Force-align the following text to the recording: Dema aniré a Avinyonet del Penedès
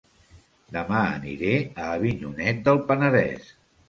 Dema 0.77 1.01
aniré 1.17 1.51
a 1.83 1.89
Avinyonet 1.97 2.63
del 2.69 2.81
Penedès 2.89 3.53